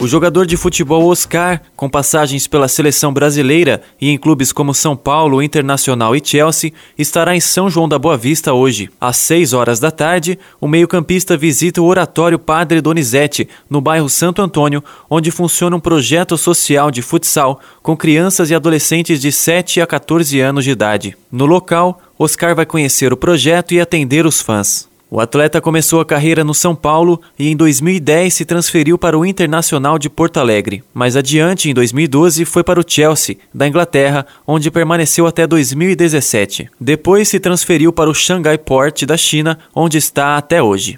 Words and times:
O 0.00 0.06
jogador 0.06 0.46
de 0.46 0.56
futebol 0.56 1.08
Oscar, 1.08 1.60
com 1.74 1.90
passagens 1.90 2.46
pela 2.46 2.68
seleção 2.68 3.12
brasileira 3.12 3.82
e 4.00 4.08
em 4.10 4.16
clubes 4.16 4.52
como 4.52 4.72
São 4.72 4.96
Paulo, 4.96 5.42
Internacional 5.42 6.14
e 6.14 6.22
Chelsea, 6.24 6.72
estará 6.96 7.34
em 7.34 7.40
São 7.40 7.68
João 7.68 7.88
da 7.88 7.98
Boa 7.98 8.16
Vista 8.16 8.52
hoje. 8.52 8.88
Às 9.00 9.16
6 9.16 9.52
horas 9.54 9.80
da 9.80 9.90
tarde, 9.90 10.38
o 10.60 10.68
meio-campista 10.68 11.36
visita 11.36 11.82
o 11.82 11.84
Oratório 11.84 12.38
Padre 12.38 12.80
Donizete, 12.80 13.48
no 13.68 13.80
bairro 13.80 14.08
Santo 14.08 14.40
Antônio, 14.40 14.84
onde 15.10 15.32
funciona 15.32 15.74
um 15.74 15.80
projeto 15.80 16.38
social 16.38 16.92
de 16.92 17.02
futsal 17.02 17.58
com 17.82 17.96
crianças 17.96 18.50
e 18.50 18.54
adolescentes 18.54 19.20
de 19.20 19.32
7 19.32 19.80
a 19.80 19.86
14 19.86 20.38
anos 20.38 20.62
de 20.62 20.70
idade. 20.70 21.16
No 21.30 21.44
local, 21.44 22.00
Oscar 22.16 22.54
vai 22.54 22.64
conhecer 22.64 23.12
o 23.12 23.16
projeto 23.16 23.74
e 23.74 23.80
atender 23.80 24.26
os 24.26 24.40
fãs. 24.40 24.87
O 25.10 25.20
atleta 25.20 25.58
começou 25.58 26.00
a 26.00 26.04
carreira 26.04 26.44
no 26.44 26.52
São 26.52 26.74
Paulo 26.74 27.18
e 27.38 27.48
em 27.48 27.56
2010 27.56 28.34
se 28.34 28.44
transferiu 28.44 28.98
para 28.98 29.18
o 29.18 29.24
Internacional 29.24 29.98
de 29.98 30.10
Porto 30.10 30.38
Alegre. 30.38 30.84
Mais 30.92 31.16
adiante, 31.16 31.70
em 31.70 31.74
2012, 31.74 32.44
foi 32.44 32.62
para 32.62 32.78
o 32.78 32.84
Chelsea, 32.86 33.38
da 33.52 33.66
Inglaterra, 33.66 34.26
onde 34.46 34.70
permaneceu 34.70 35.26
até 35.26 35.46
2017. 35.46 36.68
Depois 36.78 37.26
se 37.26 37.40
transferiu 37.40 37.90
para 37.90 38.10
o 38.10 38.14
Shanghai 38.14 38.58
Port 38.58 39.04
da 39.06 39.16
China, 39.16 39.58
onde 39.74 39.96
está 39.96 40.36
até 40.36 40.62
hoje. 40.62 40.94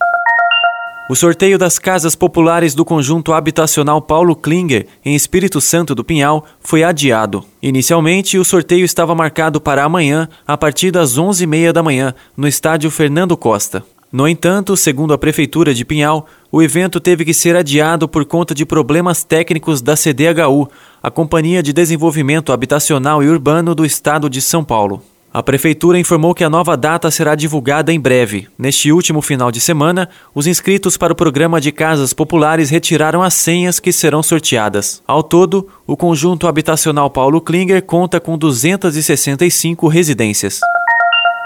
O 1.09 1.15
sorteio 1.15 1.57
das 1.57 1.79
casas 1.79 2.17
populares 2.17 2.75
do 2.75 2.85
conjunto 2.85 3.33
habitacional 3.33 4.03
Paulo 4.03 4.35
Klinger, 4.35 4.87
em 5.05 5.15
Espírito 5.15 5.61
Santo 5.61 5.95
do 5.95 6.05
Pinhal, 6.05 6.45
foi 6.61 6.83
adiado. 6.83 7.45
Inicialmente, 7.63 8.39
o 8.39 8.45
sorteio 8.45 8.85
estava 8.85 9.15
marcado 9.15 9.61
para 9.61 9.85
amanhã, 9.85 10.29
a 10.47 10.57
partir 10.57 10.91
das 10.91 11.17
11h30 11.17 11.73
da 11.73 11.83
manhã, 11.83 12.15
no 12.37 12.49
estádio 12.49 12.91
Fernando 12.91 13.37
Costa. 13.37 13.85
No 14.13 14.27
entanto, 14.27 14.77
segundo 14.77 15.15
a 15.15 15.19
Prefeitura 15.19 15.73
de 15.73 15.85
Pinhal, 15.85 16.27
o 16.51 16.61
evento 16.61 16.99
teve 16.99 17.25
que 17.25 17.33
ser 17.33 17.55
adiado 17.55 18.09
por 18.09 18.25
conta 18.25 18.53
de 18.53 18.67
problemas 18.67 19.23
técnicos 19.23 19.81
da 19.81 19.95
CDHU, 19.95 20.69
a 21.01 21.11
Companhia 21.13 21.63
de 21.63 21.73
Desenvolvimento 21.73 22.53
Habitacional 22.53 23.23
e 23.23 23.29
Urbano 23.29 23.73
do 23.73 23.85
Estado 23.85 24.29
de 24.29 24.41
São 24.41 24.65
Paulo. 24.65 25.01
A 25.33 25.45
Prefeitura 25.45 25.97
informou 25.97 26.35
que 26.35 26.43
a 26.43 26.51
nova 26.51 26.77
data 26.77 27.09
será 27.09 27.37
divulgada 27.37 27.93
em 27.93 28.01
breve. 28.01 28.49
Neste 28.59 28.91
último 28.91 29.23
final 29.23 29.53
de 29.53 29.61
semana, 29.61 30.09
os 30.35 30.49
inscritos 30.49 30.97
para 30.97 31.13
o 31.13 31.17
programa 31.17 31.61
de 31.61 31.71
casas 31.71 32.13
populares 32.13 32.69
retiraram 32.69 33.23
as 33.23 33.35
senhas 33.35 33.79
que 33.79 33.93
serão 33.93 34.25
sorteadas. 34.25 35.01
Ao 35.07 35.23
todo, 35.23 35.69
o 35.87 35.97
conjunto 35.97 36.49
habitacional 36.49 37.09
Paulo 37.11 37.41
Klinger 37.41 37.81
conta 37.81 38.19
com 38.19 38.37
265 38.37 39.87
residências. 39.87 40.59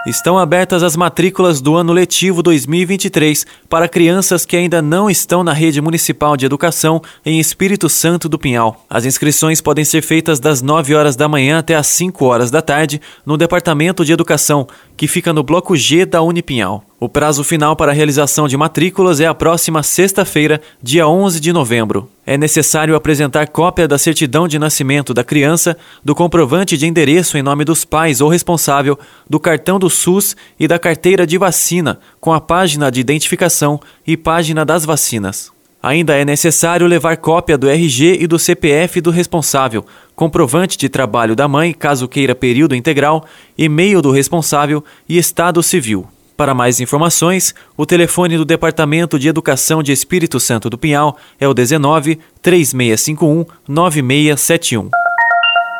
Estão 0.06 0.38
abertas 0.38 0.82
as 0.82 0.96
matrículas 0.96 1.62
do 1.62 1.76
ano 1.76 1.90
letivo 1.90 2.42
2023 2.42 3.46
para 3.70 3.88
crianças 3.88 4.44
que 4.44 4.54
ainda 4.54 4.82
não 4.82 5.08
estão 5.08 5.42
na 5.42 5.54
rede 5.54 5.80
municipal 5.80 6.36
de 6.36 6.44
educação 6.44 7.00
em 7.24 7.40
Espírito 7.40 7.88
Santo 7.88 8.28
do 8.28 8.38
Pinhal. 8.38 8.84
As 8.88 9.06
inscrições 9.06 9.62
podem 9.62 9.82
ser 9.82 10.02
feitas 10.02 10.38
das 10.38 10.60
9 10.60 10.94
horas 10.94 11.16
da 11.16 11.26
manhã 11.26 11.58
até 11.58 11.74
as 11.74 11.86
5 11.86 12.22
horas 12.22 12.50
da 12.50 12.60
tarde 12.60 13.00
no 13.24 13.38
Departamento 13.38 14.04
de 14.04 14.12
Educação, 14.12 14.68
que 14.94 15.08
fica 15.08 15.32
no 15.32 15.42
bloco 15.42 15.74
G 15.74 16.04
da 16.04 16.20
Unipinhal. 16.20 16.84
O 17.00 17.08
prazo 17.08 17.42
final 17.42 17.74
para 17.74 17.90
a 17.90 17.94
realização 17.94 18.46
de 18.46 18.56
matrículas 18.56 19.18
é 19.18 19.26
a 19.26 19.34
próxima 19.34 19.82
sexta-feira, 19.82 20.60
dia 20.80 21.08
11 21.08 21.40
de 21.40 21.52
novembro. 21.52 22.08
É 22.24 22.38
necessário 22.38 22.94
apresentar 22.94 23.48
cópia 23.48 23.88
da 23.88 23.98
certidão 23.98 24.46
de 24.46 24.60
nascimento 24.60 25.12
da 25.12 25.24
criança, 25.24 25.76
do 26.04 26.14
comprovante 26.14 26.78
de 26.78 26.86
endereço 26.86 27.36
em 27.36 27.42
nome 27.42 27.64
dos 27.64 27.84
pais 27.84 28.20
ou 28.20 28.28
responsável, 28.28 28.96
do 29.28 29.40
cartão 29.40 29.76
do 29.76 29.90
SUS 29.90 30.36
e 30.58 30.68
da 30.68 30.78
carteira 30.78 31.26
de 31.26 31.36
vacina, 31.36 31.98
com 32.20 32.32
a 32.32 32.40
página 32.40 32.92
de 32.92 33.00
identificação 33.00 33.80
e 34.06 34.16
página 34.16 34.64
das 34.64 34.84
vacinas. 34.84 35.52
Ainda 35.82 36.14
é 36.14 36.24
necessário 36.24 36.86
levar 36.86 37.16
cópia 37.16 37.58
do 37.58 37.68
RG 37.68 38.18
e 38.20 38.26
do 38.28 38.38
CPF 38.38 39.00
do 39.00 39.10
responsável, 39.10 39.84
comprovante 40.14 40.78
de 40.78 40.88
trabalho 40.88 41.34
da 41.34 41.48
mãe, 41.48 41.74
caso 41.74 42.06
queira 42.06 42.36
período 42.36 42.74
integral, 42.74 43.26
e-mail 43.58 44.00
do 44.00 44.12
responsável 44.12 44.82
e 45.08 45.18
estado 45.18 45.60
civil. 45.60 46.08
Para 46.36 46.52
mais 46.52 46.80
informações, 46.80 47.54
o 47.76 47.86
telefone 47.86 48.36
do 48.36 48.44
Departamento 48.44 49.18
de 49.18 49.28
Educação 49.28 49.82
de 49.82 49.92
Espírito 49.92 50.40
Santo 50.40 50.68
do 50.68 50.76
Pinhal 50.76 51.16
é 51.38 51.46
o 51.46 51.54
19 51.54 52.18
3651 52.42 53.46
9671. 53.68 55.03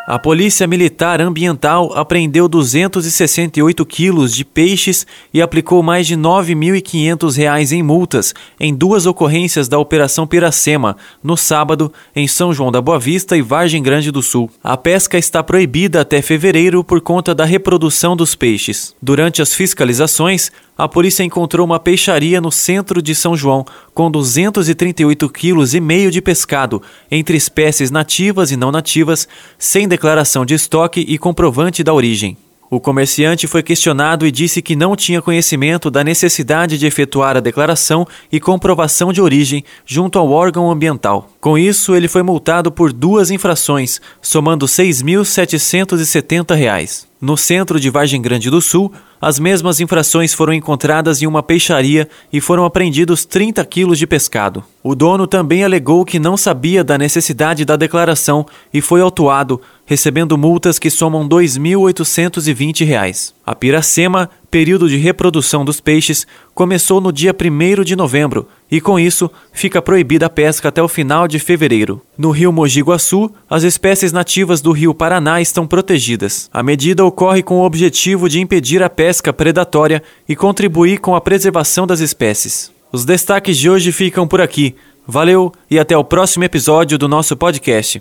A 0.07 0.19
Polícia 0.19 0.67
Militar 0.67 1.19
Ambiental 1.23 1.91
apreendeu 1.97 2.47
268 2.47 3.87
quilos 3.87 4.35
de 4.35 4.45
peixes 4.45 5.07
e 5.33 5.41
aplicou 5.41 5.83
mais 5.83 6.07
de 6.07 6.15
R$ 6.15 6.21
9.500 6.21 7.73
em 7.73 7.83
multas 7.83 8.35
em 8.61 8.75
duas 8.75 9.07
ocorrências 9.07 9.67
da 9.67 9.79
Operação 9.79 10.27
Piracema, 10.27 10.95
no 11.23 11.39
sábado, 11.39 11.91
em 12.15 12.29
São 12.29 12.53
João 12.53 12.71
da 12.71 12.83
Boa 12.83 12.99
Vista 12.99 13.35
e 13.35 13.41
Vargem 13.41 13.83
Grande 13.83 14.11
do 14.11 14.21
Sul. 14.21 14.51
A 14.63 14.77
pesca 14.77 15.17
está 15.17 15.43
proibida 15.43 16.03
até 16.03 16.21
fevereiro 16.21 16.85
por 16.85 17.01
conta 17.01 17.35
da 17.35 17.47
reprodução 17.47 18.15
dos 18.15 18.35
peixes. 18.35 18.95
Durante 19.01 19.41
as 19.41 19.55
fiscalizações, 19.55 20.53
a 20.77 20.89
polícia 20.89 21.23
encontrou 21.23 21.65
uma 21.65 21.79
peixaria 21.79 22.41
no 22.41 22.51
centro 22.51 23.01
de 23.01 23.15
São 23.15 23.37
João 23.37 23.65
com 23.95 24.11
238 24.11 25.29
quilos 25.31 25.73
e 25.73 25.81
meio 25.81 26.11
de 26.11 26.21
pescado, 26.21 26.83
entre 27.09 27.37
espécies 27.37 27.93
nativas 27.93 28.51
e 28.51 28.57
não 28.57 28.73
nativas, 28.73 29.29
sem 29.57 29.87
declaração 29.95 30.45
de 30.45 30.55
estoque 30.55 31.05
e 31.07 31.17
comprovante 31.17 31.85
da 31.85 31.95
origem. 31.95 32.37
O 32.69 32.81
comerciante 32.81 33.47
foi 33.47 33.63
questionado 33.63 34.27
e 34.27 34.33
disse 34.33 34.61
que 34.61 34.75
não 34.75 34.97
tinha 34.97 35.23
conhecimento 35.23 35.89
da 35.89 36.03
necessidade 36.03 36.77
de 36.77 36.85
efetuar 36.85 37.37
a 37.37 37.41
declaração 37.41 38.05
e 38.33 38.41
comprovação 38.41 39.13
de 39.13 39.21
origem 39.21 39.63
junto 39.87 40.19
ao 40.19 40.33
órgão 40.33 40.69
ambiental. 40.69 41.31
Com 41.41 41.57
isso, 41.57 41.95
ele 41.95 42.09
foi 42.09 42.25
multado 42.25 42.73
por 42.73 42.93
duas 42.93 43.31
infrações, 43.31 44.01
somando 44.21 44.67
R$ 44.67 44.73
6.770. 44.73 47.14
No 47.25 47.39
centro 47.39 47.81
de 47.81 47.89
Vargem 47.89 48.21
Grande 48.21 48.51
do 48.51 48.61
Sul, 48.61 48.93
as 49.19 49.39
mesmas 49.39 49.81
infrações 49.81 50.35
foram 50.35 50.53
encontradas 50.53 51.23
em 51.23 51.27
uma 51.27 51.43
peixaria 51.43 52.07
e 52.31 52.39
foram 52.39 52.67
apreendidos 52.67 53.25
30 53.25 53.65
quilos 53.65 53.99
de 53.99 54.07
pescado. 54.07 54.63
O 54.83 54.95
dono 54.95 55.27
também 55.27 55.65
alegou 55.65 56.05
que 56.05 56.19
não 56.19 56.37
sabia 56.37 56.85
da 56.85 56.99
necessidade 56.99 57.65
da 57.65 57.77
declaração 57.77 58.45
e 58.75 58.83
foi 58.83 59.01
autuado, 59.01 59.59
recebendo 59.87 60.37
multas 60.37 60.79
que 60.79 60.91
somam 60.91 61.23
R$ 61.23 61.31
2.820. 61.31 63.33
A 63.47 63.55
Piracema, 63.55 64.29
período 64.55 64.89
de 64.89 64.97
reprodução 64.97 65.65
dos 65.65 65.81
peixes, 65.81 66.29
começou 66.55 67.01
no 67.01 67.11
dia 67.11 67.35
1 67.35 67.83
de 67.83 67.97
novembro 67.97 68.47
e, 68.71 68.81
com 68.81 69.01
isso, 69.01 69.29
fica 69.53 69.83
proibida 69.83 70.27
a 70.27 70.31
pesca 70.31 70.69
até 70.69 70.81
o 70.81 70.87
final 70.87 71.27
de 71.27 71.41
fevereiro. 71.41 72.01
No 72.17 72.31
rio 72.31 72.53
Mogi 72.53 72.81
Guaçu, 72.81 73.33
as 73.51 73.65
espécies 73.65 74.13
nativas 74.13 74.61
do 74.61 74.71
rio 74.71 74.95
Paraná 74.95 75.41
estão 75.41 75.67
protegidas. 75.67 76.49
A 76.53 76.63
medida 76.63 77.05
ocorre 77.05 77.43
com 77.43 77.57
o 77.57 77.65
objetivo 77.65 78.29
de 78.29 78.41
impedir 78.41 78.81
a 78.81 78.89
pesca 78.89 79.33
predatória 79.33 80.01
e 80.29 80.37
contribuir 80.37 80.99
com 80.99 81.17
a 81.17 81.21
preservação 81.21 81.85
das 81.85 81.99
espécies. 81.99 82.71
Os 82.93 83.05
destaques 83.05 83.59
de 83.59 83.69
hoje 83.69 83.91
ficam 83.91 84.25
por 84.25 84.41
aqui. 84.41 84.77
Valeu 85.05 85.53
e 85.69 85.81
até 85.81 85.97
o 85.97 86.05
próximo 86.05 86.45
episódio 86.45 86.97
do 86.97 87.09
nosso 87.09 87.37
podcast. 87.37 88.01